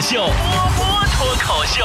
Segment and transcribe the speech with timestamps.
[0.00, 0.32] 口秀，波
[0.78, 1.84] 波脱口秀。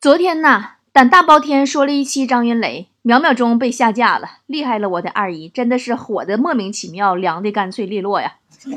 [0.00, 8.34] 昨天呐，胆大包天说了一期张云雷，秒秒钟被下架了，厉害了我的二姨，真的是火的莫名其妙，凉的干脆利落呀。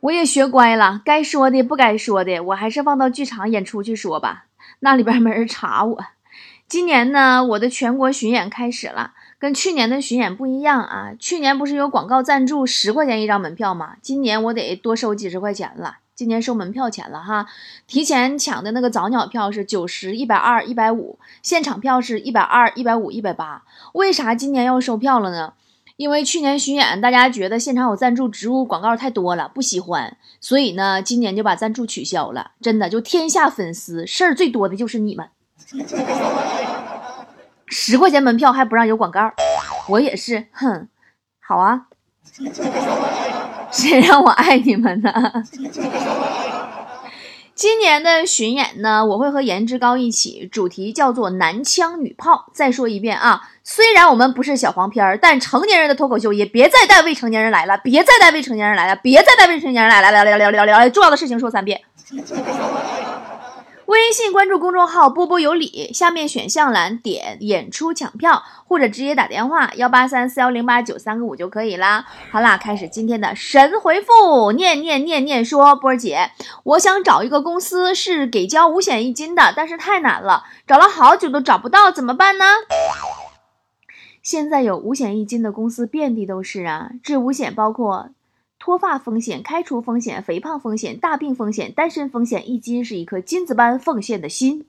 [0.00, 4.44] 我也学乖了，该说的不该说的，我还是放到剧场演出去说吧，
[4.80, 6.04] 那里边没人查我。
[6.68, 9.12] 今年呢，我的全国巡演开始了，
[9.44, 11.12] 跟去年的巡演不一样啊。
[11.20, 13.96] 去年不是有广告赞助十块钱一张门票吗？
[14.00, 15.98] 今年我得多收几十块钱了。
[16.14, 17.46] 今年收门票钱了哈，
[17.86, 23.64] 提前抢的那个早鸟票是九十一百二一百五，现场票是一百二一百五一百八。
[23.92, 25.52] 为啥今年要收票了呢？
[25.96, 32.52] 因为去年巡演大家觉得现场有赞助植入广告太多了，不喜欢，所以呢，今年就把赞助取消了。
[32.62, 35.28] 真的，就天下粉丝事儿最多的就是你们，
[37.76, 39.32] 十块钱门票还不让有广告，
[39.88, 40.86] 我也是，哼，
[41.40, 41.86] 好啊。
[43.72, 45.10] 谁让我爱你们呢？
[47.56, 52.46] 今年的巡演呢，我会和颜值高一起，主题叫做男枪女炮。
[52.54, 61.80] 再说一遍啊，虽然我们不是小黄片儿，但成年人的脱口秀也别再带未成年人来了，别再带未成年人来了，别再带未成年人来了，来来来来来来，重要的事情说三遍。
[63.86, 72.06] 微信关注公众号“波波有理”，下面选项栏点演出抢票，或者直接打电话幺八三四幺零八九三个五就可以啦。
[72.30, 76.30] 好啦，开始今天的神回复，念念念念说，波儿姐，
[76.62, 82.44] 我想找一个公司是给交五险一金的，但是太难了，找了好久都找不到，怎么办呢？
[84.22, 88.08] 现在有五险一金的公司遍地都是啊，这五险包括。
[88.64, 94.64] 脱发风险、开除风险、肥胖风险、大病风险、单身风险，一金是一颗金子般奉献的心。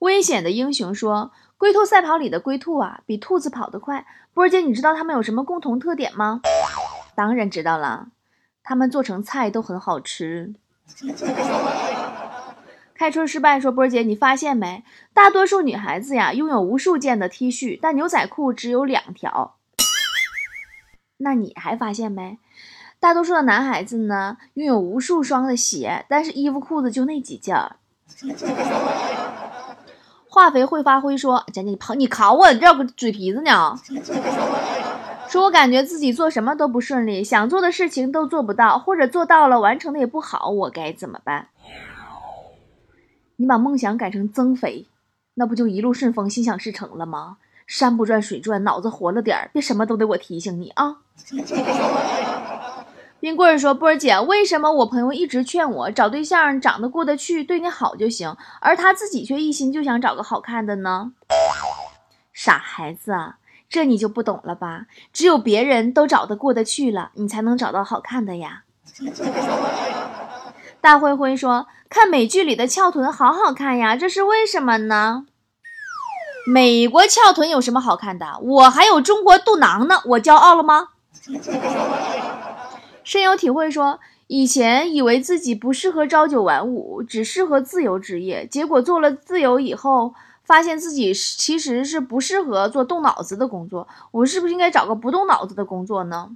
[0.00, 6.42] 危险的英雄说：“龟兔赛跑里的龟兔啊，比兔子跑得快。”波儿姐，你知道它们有什么共同特点吗？
[7.14, 8.08] 当然知道了，
[8.62, 10.52] 它们做成菜都很好吃。
[12.94, 14.84] 开春失败说：“波儿姐，你发现没？
[15.14, 19.54] 大多数女孩子呀，拥有无数件的 T 恤，但牛仔裤只有两条。”
[21.18, 22.38] 那你还发现没？
[22.98, 27.56] 大多数的男孩子呢，拥有无数双的鞋，但是衣服裤子就那几件。
[30.28, 33.78] 化肥会发灰说：“姐姐，你跑，你考我，这个嘴皮子呢？”
[35.28, 41.48] 说我感觉自己做什么都不顺利，想做的事情都做不到，或者做到了，完成的也不好，我该怎么办？
[43.36, 44.86] 你把梦想改成增肥，
[45.34, 47.38] 那不就一路顺风，心想事成了吗？
[47.66, 50.96] 山不转水转，脑子活了点儿，别什么都得我提醒你啊！
[53.18, 61.12] 冰棍儿说：“波儿姐，为什么我朋友一直劝我找对象长得过得去，对你好就行，而他自己却一心就想找个好看的呢？”
[62.32, 63.38] 傻孩子啊，
[63.68, 64.86] 这你就不懂了吧？
[65.12, 68.62] 只有别人都找得过得去了，你才能找到好看的呀。
[70.80, 75.26] 大灰灰说：“看美剧里的翘臀好好看呀，这是为什么呢？”
[76.46, 78.38] 美国翘臀有什么好看的？
[78.40, 80.90] 我还有中国肚囊呢，我骄傲了吗？
[83.02, 83.98] 深有体会说，
[84.28, 90.14] 以前以为自己不适合朝九晚五，只适合自由职业，结果做了自由以后，
[90.44, 93.88] 发现自己其实是不适合做动脑子的工作。
[94.12, 96.30] 我是不是应该找个不动脑子的工作呢？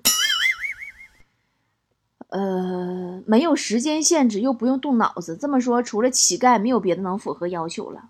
[2.31, 8.03] 呃，没有时间限制，又不用动脑子，这么说，除了乞丐，没有别的能符合要求了。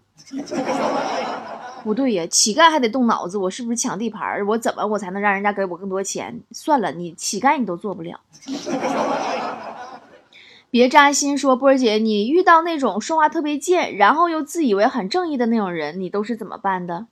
[1.82, 4.46] 不对呀，乞丐还得动脑子，我是不是抢地盘儿？
[4.46, 6.40] 我怎么我才能让人家给我更多钱？
[6.52, 8.20] 算了，你乞丐你都做不了。
[10.70, 17.06] 别扎心，说波儿姐，你遇到那种说话特别贱，然后又自以为很正义的那种人，你都是怎么办的？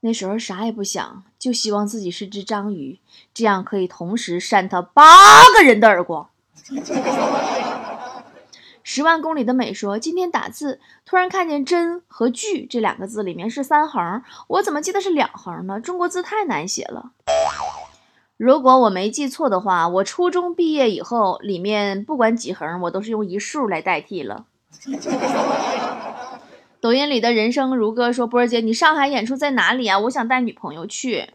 [0.00, 2.98] 那时候啥也不想，就希望自己是只章鱼，
[3.32, 5.04] 这样可以同时扇他八
[5.56, 6.28] 个人的耳光。
[8.86, 15.80] 十万公里的美说：“今天打字，突然看见‘真’和‘句’这两个字里面是三横，我怎么记得是两横呢？
[15.80, 17.12] 中国字太难写了。
[18.36, 24.44] 如果我没记错的话，我初中毕业以后，里面不管几横，我都是用一竖来代替了。”
[26.82, 29.98] 抖音里的人生如歌说：“波儿姐，你上海演出在哪里啊？
[30.00, 31.30] 我想带女朋友去。”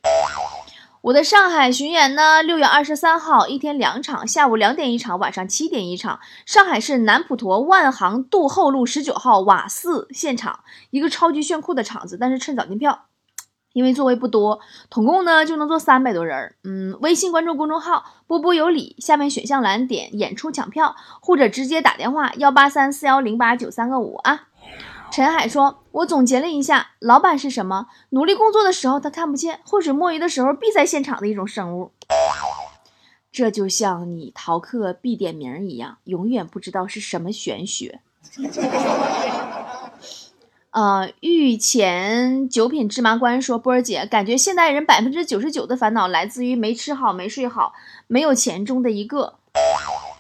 [1.02, 6.20] 我的上海巡演呢，六月二十三号一天两场，下午两点一场，晚上七点一场。
[6.46, 10.60] 上海市南普陀万航渡后路十九号瓦寺现场，
[10.90, 13.06] 一个超级炫酷的场子，但是趁早订票，
[13.72, 14.60] 因为座位不多，
[14.90, 16.56] 统共呢就能坐三百多人。
[16.66, 24.48] 嗯，微信关注公众号“波波有理”，下面选项栏点演出抢票，或者直接打电话幺八三四幺零八九三个五啊。
[25.12, 27.88] 陈海说：“我总结了一下，老板是什么？
[28.12, 31.92] 努力工作的时候他看不见，浑水摸鱼的时候必在现场的一种生物。
[33.32, 38.02] 这就像你逃课必点名一样，永远不知道是什么玄学。
[40.72, 47.74] 呃，御前九品芝麻官说：“波儿姐，感觉现代人百分之九十九的烦恼来自于没吃好、没睡好、
[48.08, 49.36] 没有钱中的一个。”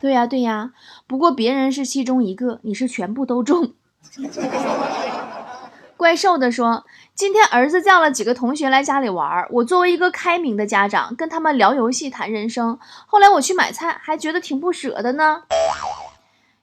[0.01, 0.73] 对呀，对呀。
[1.05, 3.73] 不过别人是其中一个，你是全部都中。
[5.97, 12.79] 怪兽的说：“今天儿子叫了几个同学来家里玩，我作为一个开明的家长，跟他们聊游戏、谈人生。
[13.05, 15.43] 后来我去买菜，还觉得挺不舍的呢。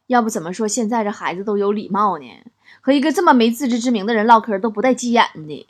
[0.06, 2.25] 要不怎么说现在这孩子都有礼貌呢？”
[2.81, 5.66] 和一个这么没自知之明的人唠嗑都不带急眼的。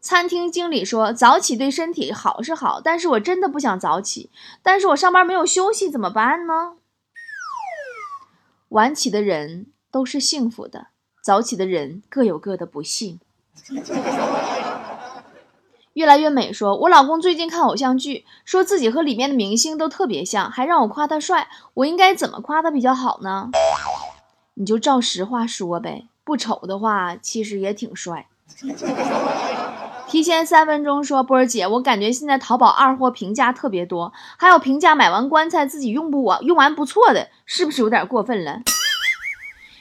[0.00, 4.30] 餐厅经理说：“早起对身体好是好，但是我真的不想早起。
[4.62, 6.72] 但是我上班没有休息，怎么办呢？”
[8.74, 10.88] 晚起的人都是幸福的，
[11.22, 13.20] 早起的人各有各的不幸。
[15.92, 21.46] 越来越美说：“我老公最近看偶像剧，说自己和里面的明星都特别像，还让我夸他帅。
[21.74, 23.50] 我应该怎么夸他比较好呢？”
[24.54, 28.26] 你就照实话说呗，不丑的话其实也挺帅。
[30.14, 38.60] 提前三分钟说，波儿姐，我感觉现在淘宝二货评价特别多，还有评价买完棺材自己用不完用完不错的，是不是有点过分了？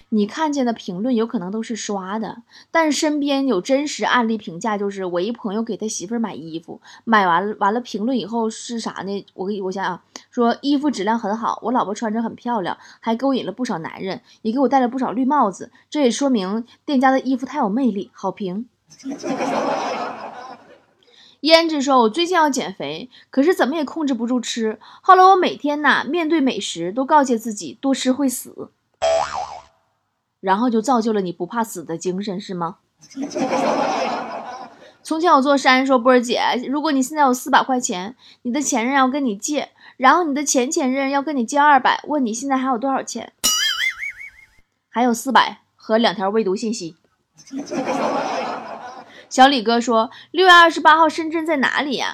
[0.09, 2.38] 你看见的评论有可能都是刷的，
[2.71, 9.25] 但是身边有真实案例评价，就是我一朋友给他媳妇买衣服，买完了完了评论以后是啥呢？
[9.36, 10.01] 我给我想想，
[10.31, 18.09] 说衣服质量很好，我老婆穿着很漂亮，还勾引了不少男人，也给我戴了不少绿帽子，这也说明店家的衣服太有魅力。
[18.15, 18.68] 好评。
[21.44, 28.69] 胭脂说：“我最近要减肥，可是怎么也控制不住吃，后来我每天呐面对美食都告诫自己多吃会死。”
[30.40, 32.78] 然后就造就了你不怕死的精神，是吗？
[35.04, 39.68] 从前有座山，说波儿姐，如果你现在有四百块钱，你的前任要跟你借，
[39.98, 43.34] 然后你的前前任要跟你借二百，问你现在还有多少钱？
[44.89, 46.96] 还有四百和两条未读信息。
[49.33, 52.13] 小李哥说，六月二十八号深圳在哪里呀？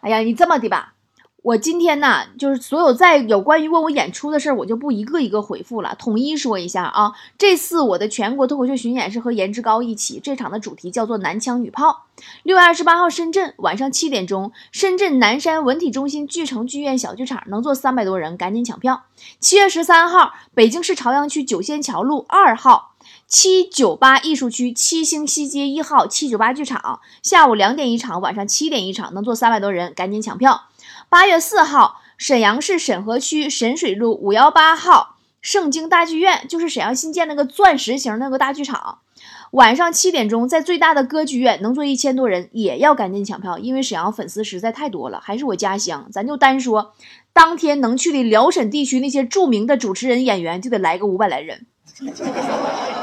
[0.00, 0.94] 哎呀，你这么的吧。
[1.42, 7.12] 我今天呢，就是所有在有关于问我演出的事儿，我就不一个一个回复了，统一说一下啊。
[7.38, 12.06] 这次我的全国脱口秀巡演是和颜值高一起，这场的主题叫做男枪女炮。
[12.42, 19.04] 六月二十八号深圳晚上七点钟，深圳南山文体中心巨城剧院小剧场能坐三百多人，赶紧抢票。
[19.38, 22.89] 七月十三号，北京市朝阳区九仙桥路二号
[23.30, 30.64] 七九八艺术区七星西街一号七九八剧场，下午两点一场，晚上七点一场，能坐三百多人，赶紧抢票。
[31.08, 38.98] 八月四号，沈阳市沈河区沈水路五幺八号盛京大剧院，就是沈阳新建那个钻石型那个大剧场，
[39.52, 46.08] 晚上七点钟，在最大的歌剧院能坐一千多人，也要赶紧抢票，因为沈阳粉丝实在太多了，还是我家乡。
[46.10, 46.94] 咱就单说，
[47.32, 51.66] 当天能去的辽沈地区那些著名的主持人、演员，就得来个五百来人。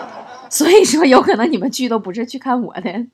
[0.52, 3.06] 所以说，有可能你们去都不是去看我的。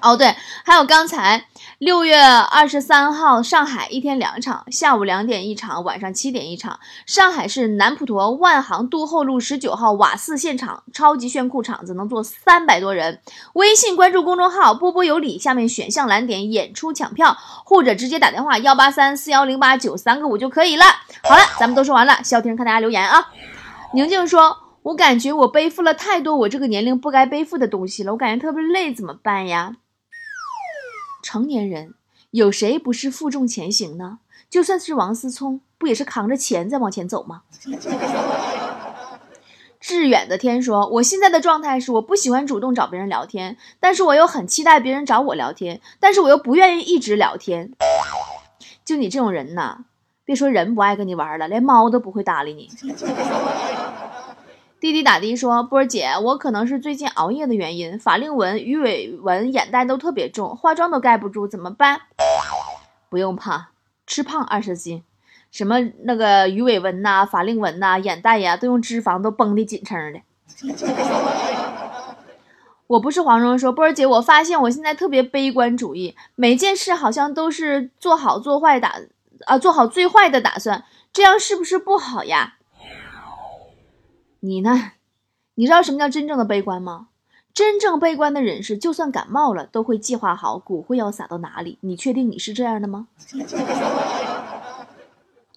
[0.00, 0.34] 哦，对，
[0.64, 1.44] 还有刚才。
[1.78, 6.78] 六月二十三号，上海一天两场，下午两点一场，晚上七点一场。
[7.06, 13.20] 上海市南普陀万航渡后路十九号瓦寺现场，超级炫酷场子，能坐三百多人。
[13.54, 20.84] 微信关注公众号“波波有理”，下面选项栏点演出抢票，或者直接打电话幺八三四幺零八九三个五就可以了。
[21.24, 23.28] 好了，咱们都说完了，消停看大家留言啊。
[23.94, 29.76] 宁静说：“我感觉我背负了太多我这个年龄不该背负的东西了，我感觉特别累，怎么办呀？”
[31.22, 31.94] 成年人
[32.32, 34.18] 有谁不是负重前行呢？
[34.50, 37.42] 就算是王思聪，不也是扛着钱在往前走吗？
[39.78, 47.72] 致远的天说：“我现在的状态是，我不喜欢主动找别人聊天，但是我又很期待别人找我聊天，但是我又不愿意一直聊天。
[48.84, 49.84] 就你这种人呐，
[50.24, 52.70] 别说人不爱跟你玩了，连猫都不会搭理你。”
[54.82, 62.00] 滴滴打的说：“波儿姐，我可能是最近熬夜的原因，法令纹、鱼尾纹、眼袋都特别重，化妆都盖不住，怎么办？
[63.08, 63.68] 不用怕，
[64.08, 65.04] 吃胖二十斤，
[65.52, 70.20] 什么那个鱼尾纹呐、法令纹呐、眼袋呀，都用脂肪都绷得紧撑的。
[72.88, 78.96] 我不是黄蓉说，波儿姐，我发现我现在特别悲观主义，每件事好像都是做好做坏打
[79.46, 82.54] 啊，做好最坏的打算，这样是不是不好呀？”
[84.44, 84.90] 你呢？
[85.54, 87.06] 你知道什么叫真正的悲观吗？
[87.54, 91.78] 真正悲观的人是，就算感冒了，都会计划好骨灰要撒到哪里。
[91.82, 93.06] 你确定你是这样的吗？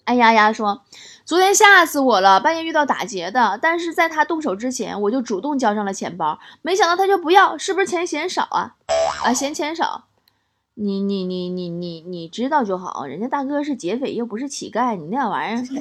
[0.04, 0.82] 哎呀呀，说
[1.24, 8.76] 昨天吓死我了，半夜遇到打劫的，但是在他动手之前，我就主动交上了钱包，没想到他就不要，是不是钱嫌少啊？
[9.24, 10.04] 啊，嫌钱少，
[10.74, 15.64] 你你你你你你知道就好，人家大哥是劫匪，又不是乞丐，你那玩意儿。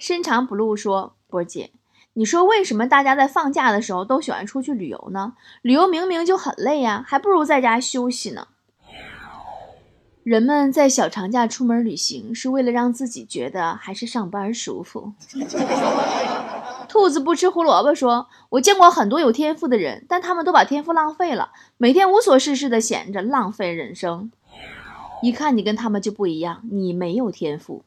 [0.00, 1.70] 深长不露说：“波姐，
[2.14, 5.34] 你说为什么大家在放假的时候都喜欢出去旅游呢？
[5.62, 8.48] 旅游明明就很累呀，还不如在家休息呢。
[10.22, 15.14] 人们在小长假出门旅行，是为了让自己觉得还是上班舒服。
[16.88, 24.30] ”兔子不吃胡萝卜说：“我见过很多有天赋的人，但他们都把天赋浪费了，每天无所事事的闲着，浪费人生。
[25.22, 27.84] 一看你跟他们就不一样，你没有天赋。”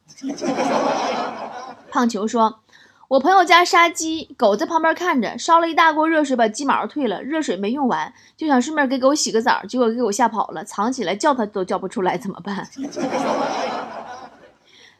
[1.90, 2.60] 胖球说
[3.08, 12.66] ：“我朋友家杀鸡，狗在旁边看着，烧了一大锅热水把鸡毛退了，热水没用完，就想顺便给狗洗个澡，结果给狗吓跑了，藏起来叫它都叫不出来，怎么办？”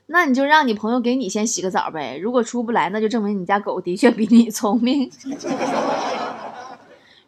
[0.06, 2.18] 那你就让你朋友给你先洗个澡呗。
[2.18, 5.10] 如果出不来，那就证明你家狗的确比你聪明。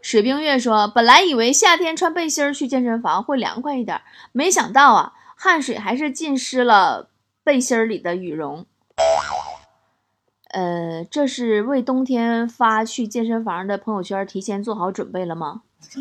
[0.02, 7.08] 水冰月说：“本来以为夏天穿背心去健身房会凉快一点，没想到啊，汗水还是浸湿了
[7.42, 8.66] 背心里的羽绒。
[10.56, 15.60] 呃，这是为冬天发去健身房的朋友圈提前做好准备了吗？”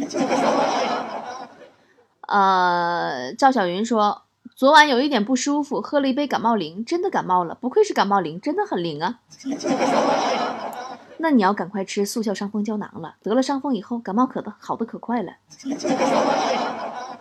[2.27, 4.21] 呃，赵小云说。
[4.55, 7.53] 昨晚有一点不舒服，喝了一杯感冒灵，真的感冒了。
[7.55, 9.19] 不愧是感冒灵，真的很灵啊。
[11.19, 15.33] 那你要赶快吃速效伤风胶囊了，得了伤风以后，感冒可的好的可快了。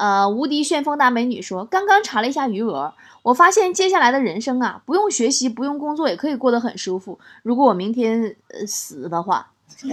[0.00, 7.18] 呃，无敌旋风大美女说，刚刚查了一下余额，我发现接下来的人生啊，不用学习，不用工作，也可以过得很舒服。
[7.42, 9.50] 如果我明天呃死的话，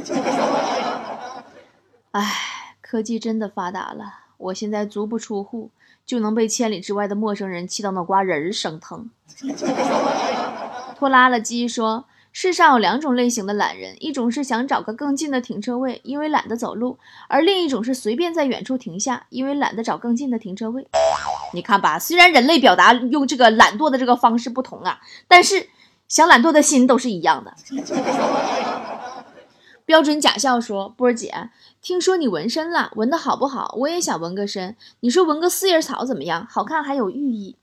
[2.12, 2.24] 唉，
[2.80, 5.70] 科技真的发达了，我现在足不出户。
[6.06, 9.10] 就能被千里之外的陌生人气到脑瓜仁儿生疼。
[10.96, 20.88] 拖拉了鸡说：“世上有两种类型的懒人，一种是想找个更近的停车位，因为懒得走路；而另一种是随便在远处停下，因为懒得找更近的停车位。
[21.54, 25.70] 你看吧，虽然人类表达用这个懒惰的这个方式不同啊，但是
[26.08, 27.54] 想懒惰的心都是一样的。”
[29.86, 31.50] 标准假笑说：“波儿姐，
[31.82, 33.74] 听说你纹身了，纹的好不好？
[33.80, 34.76] 我也想纹个身。
[35.00, 36.46] 你说纹个四叶草怎么样？
[36.50, 37.56] 好看还有寓意。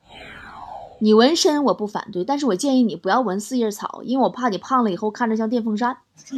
[1.05, 5.99] 你纹身我不反对，但是我建议你不要纹四叶草，因为我怕你胖了以后看着像电风扇。”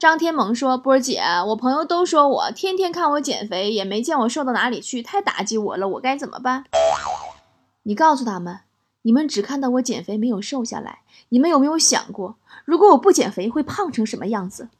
[0.00, 6.64] 张天萌说：“波儿姐，我朋友都说我天天看我减肥，也没见我瘦到哪里去，太打击我了，我该怎么办？
[7.82, 8.60] 你告诉他们，
[9.02, 14.70] 你们只看到我减肥没有瘦下来，你们有没有想过？”如果我不减肥，会胖成什么样子？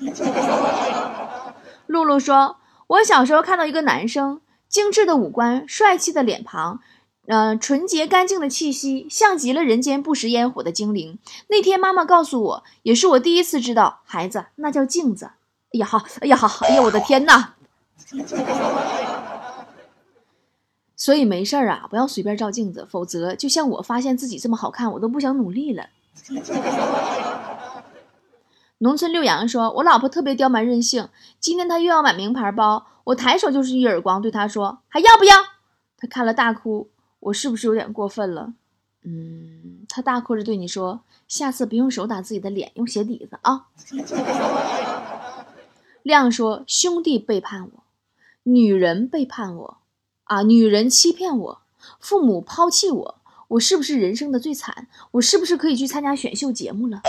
[1.86, 2.56] 露露说
[2.88, 6.80] ：“我小时候看到一个男生，精致的五官，帅气的脸庞，
[7.26, 11.18] 嗯，纯洁干净的气息，像极了人间不食烟火的精灵。
[11.48, 15.32] 那天妈妈告诉我，也是我第一次知道，孩子，那叫镜子。
[15.72, 17.54] 哎呀哈，哎呀哈，哎呀我的天呐！
[20.96, 25.86] 所以没事儿啊，不要随便照镜子，否则就像我发现自己这么好看，我都不想努力了。
[28.82, 31.08] ”农村六阳说：“我老婆特别刁蛮任性，
[31.38, 35.36] 今天她又要买名牌包，我抬手就是一耳光，对她说还要不要？
[35.98, 36.88] 她看了大哭，
[37.20, 38.54] 我是不是有点过分了？
[39.02, 43.68] 嗯，他大哭着对你说，下次别用手打自己的脸，用鞋底子啊。
[46.02, 47.84] 亮说：兄弟背叛我，
[48.42, 49.78] 女人背叛我，
[50.24, 51.60] 啊，女人欺骗我，
[51.98, 53.16] 父母抛弃我。”
[53.50, 54.86] 我是不是人生的最惨？
[55.10, 57.02] 我是不是可以去参加选秀节目了？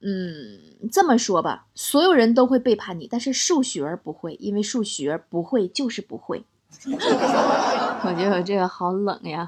[0.00, 6.44] 嗯，这么说吧，所有人都会背叛你，但是数学不会，因为数学不会就是不会。
[8.06, 9.46] 我觉得我这个好冷呀！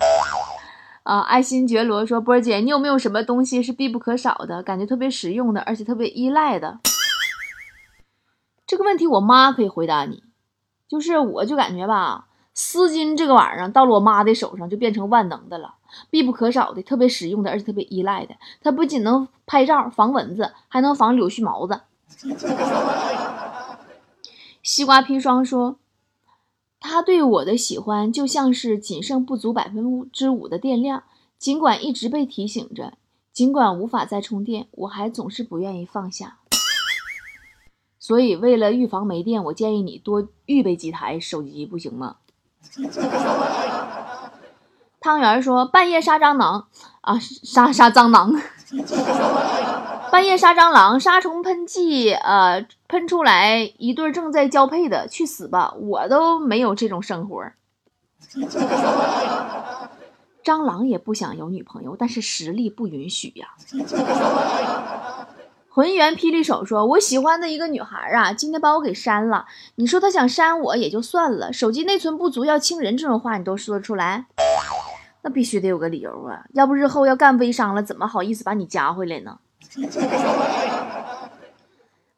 [1.03, 6.79] 啊，爱新觉罗说：“波儿姐，你有没有什么东西是必不可少的，感觉特别实用的，而且特别依赖的？”
[8.67, 10.25] 这个问题我妈可以回答你，
[10.89, 12.27] 就是我就感觉吧。
[12.55, 15.75] 丝巾这个玩意儿到了我妈的手上就变成万能的了，
[16.11, 18.35] 必不可少的，特别实用的，而且特别依赖的。
[18.63, 21.83] 它不仅能拍照防蚊子，还能防柳絮毛子。
[24.63, 25.77] 西瓜砒霜说
[26.81, 31.03] ：“他对我的喜欢就像是仅剩不足百分之五的电量，
[31.39, 32.95] 尽管一直被提醒着，
[33.33, 36.39] 尽管无法再充电，我还总是不愿意放下。
[37.99, 42.17] 所以为了预防没电，我建议你多预备几台手机，不行吗？”
[45.01, 46.69] 汤圆说：“半夜杀蟑螂
[47.01, 48.33] 啊，杀杀蟑螂！
[50.11, 55.75] 半夜杀蟑螂，杀虫喷剂，呃，喷出来一对正在交配的，去死吧！
[55.75, 57.45] 我都没有这种生活。
[60.43, 63.49] 蟑螂也不想有女朋友，但是实力不允许呀。”
[65.69, 69.45] 浑圆霹雳手说：“我喜欢的一个女孩啊，今天把我给删了。
[69.75, 74.25] 你说她想删我也就算了，手机内存不足要清人这种话你都说得出来？
[75.21, 79.39] 那必须得有个理由啊，要不日后要干微商了，怎么好意思把你加回来呢？”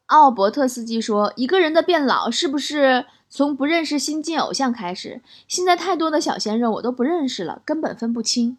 [0.07, 5.21] 奥伯特斯基说：“一个人的变老是不是从不认识新晋偶像开始？
[5.47, 8.57] 现在太多的小鲜肉我都不认识了，根本分不清。”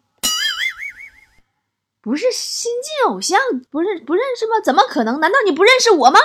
[2.01, 4.53] 不是新晋偶像，不认不认识吗？
[4.63, 5.19] 怎么可能？
[5.19, 6.19] 难道你不认识我吗？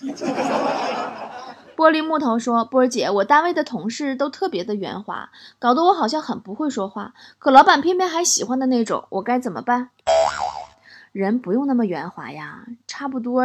[1.74, 9.88] 玻璃木头说：“波儿姐，我单位的同事都特别的圆滑，搞得我好像很不会说话，可老板偏偏还喜欢的那种，我该怎么办？”
[11.12, 13.44] 人不用那么圆滑呀，差不多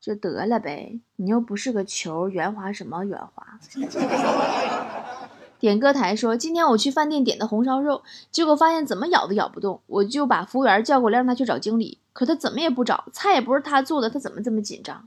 [0.00, 1.00] 就得了呗。
[1.16, 3.46] 你又不是个球，圆滑什么圆滑？
[5.58, 15.04] 点歌台说：“今天我去饭店点的红烧肉，结果发现怎么咬都咬不动，我就把服务员叫过来让他去找经理，可他怎么也不找，菜也不是他做的，他怎么这么紧张？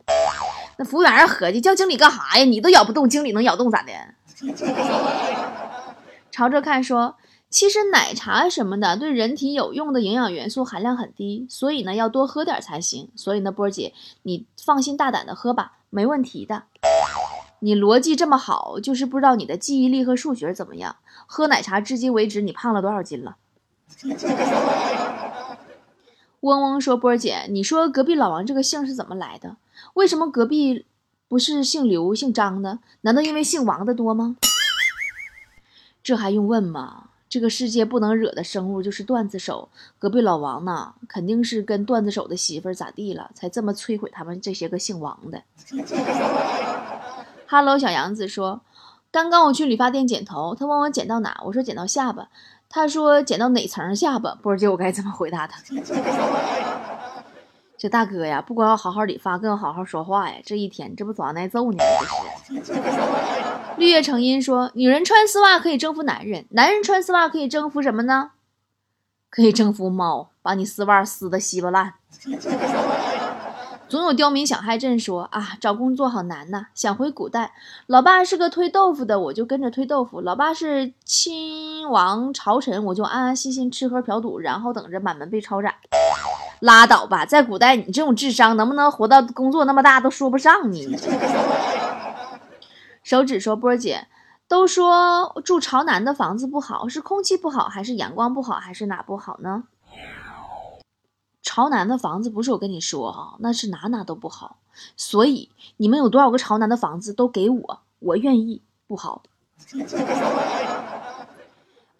[0.78, 2.46] 那服务员合计叫经理干啥呀？
[2.46, 3.92] 你都咬不动，经理能咬动咋的？”
[6.32, 7.18] 朝着看说
[7.56, 13.10] ：“其实奶茶什么的对人体有用的营养元素含量很低，所以呢要多喝点才行。
[13.16, 13.94] 所以呢，波儿姐
[14.24, 16.64] 你放心大胆的喝吧，没问题的。”
[17.64, 20.98] 你逻辑这么好，就是不知道你的记忆力和数学怎么样。
[21.28, 23.38] 喝奶茶至今为止，你胖了多少斤了？
[26.42, 29.56] 嗡嗡说：“波儿姐，你说隔壁老王这个姓是怎么来的？
[29.94, 30.86] 为什么隔壁
[31.30, 32.80] 不是姓刘、姓张的？
[33.04, 34.36] 难道因为姓王的多吗？
[36.04, 37.12] 这还用问吗？
[37.36, 39.68] 这个世界不能惹的生物就是段子手。
[40.00, 45.44] 隔壁老王呢，肯定是跟段子手的媳妇儿咋地了，才这么摧毁他们这些个姓王的。”
[47.46, 48.62] 哈喽小杨子说，
[49.12, 52.30] 刚刚我去理发店剪头，他问我剪到哪，我说剪到下巴，
[52.70, 55.62] 他说剪到哪层下巴，不知道我该怎么回答他。
[57.78, 60.38] 这大哥呀，不光要好好理发，更要好好说话呀。
[60.46, 61.78] 这一天，这不早挨揍呢？
[62.64, 62.82] 这是。
[63.78, 68.32] 绿叶成荫说，女人穿丝袜可以征服男人，男人穿丝袜可以征服什么呢？
[69.30, 71.96] 可以征服猫，把你丝袜撕的稀巴烂。
[73.88, 76.68] 总有刁民想害朕说啊，找工作好难呐！
[76.74, 77.52] 想回古代，
[77.86, 85.76] 老爸是个推豆腐的，我就跟着推豆腐；老爸是亲王朝臣，我就安安心心吃喝嫖赌，然后等着满门被抄斩。
[86.60, 90.98] 拉倒吧，在古代你这种智商能不能活到工作那么大都说不上你。
[93.04, 94.08] 手指说波儿姐，
[94.48, 99.64] 都说住朝南的房子不好，是空气不好，还是阳光不好，还是哪不好呢？
[101.42, 104.58] 朝南的房子不是我跟你说哈，那是哪哪都不好。
[104.98, 108.62] 所以你们有多少个朝南的房子都给我，我愿意。
[108.88, 109.24] 不好。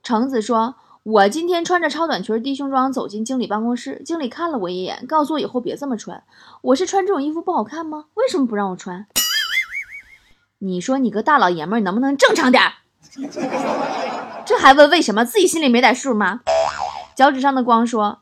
[0.04, 6.24] 橙子说：“我今天穿着超短裙、低胸装走进经理办公室，经理看了我一眼，告诉我以后别这么穿。
[6.64, 8.06] 我是穿这种衣服不好看吗？
[8.16, 9.06] 为什么不让我穿？
[10.58, 12.74] 你说你个大老爷们儿能不能正常点儿？
[14.48, 15.24] 这还问为什么？
[15.24, 16.42] 自己心里没点数吗？”
[17.14, 18.22] 脚趾上的光说。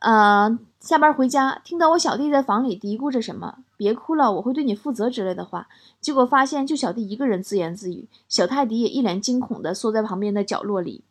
[0.00, 5.66] 呃，下班回家，听到我小弟在房里嘀咕着什么“别哭了，我会对你负责”之类的话，
[6.00, 11.02] 结果发现就小弟一个人自言自语，小泰迪也一脸惊恐的缩在旁边的角落里。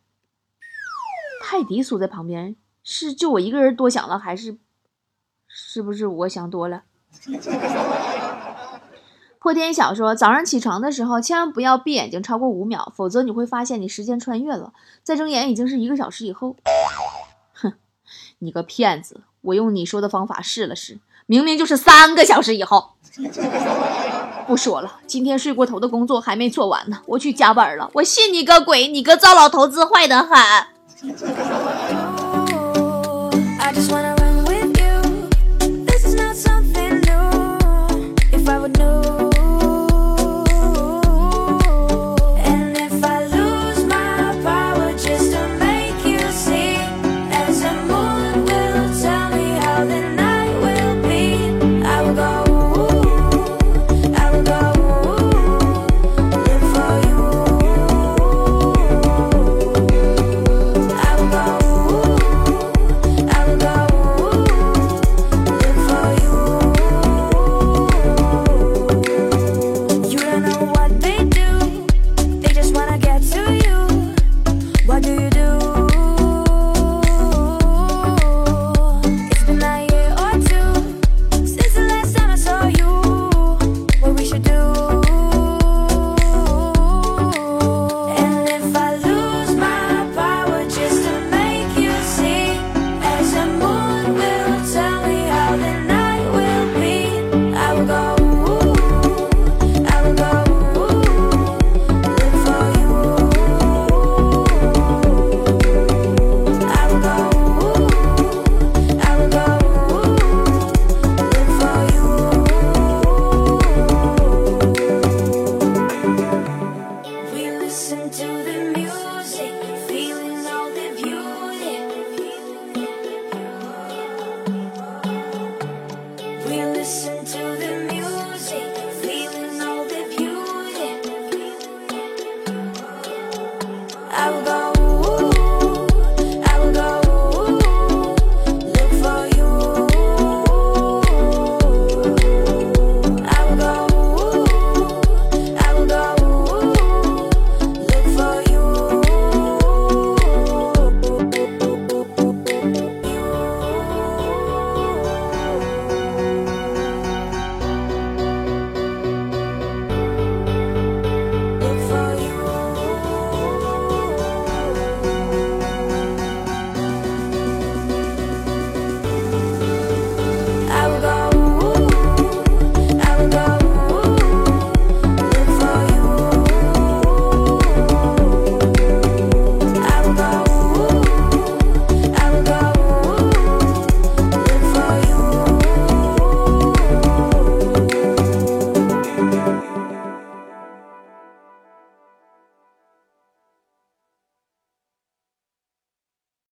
[1.42, 4.56] 泰迪缩在旁边，是就我一个人多想了，还是
[5.48, 6.84] 是不是我想多了？
[9.38, 16.56] 破天小说，早上起床的时候千万不要闭眼睛超过五秒，否则你会发现你时间穿越了，再睁眼已经是一个小时以后。
[17.52, 17.72] 哼
[18.38, 19.22] 你个骗子！
[19.40, 22.92] 我用你说的方法试了试，明明就是三个小时以后。
[24.46, 27.90] 不说了，今天睡过头的工作还没做完呢，我去加班了。
[27.94, 28.86] 我信你个鬼！
[28.86, 30.38] 你个糟老头子坏得很。
[31.02, 32.16] 哈哈哈！
[32.16, 32.21] 哈。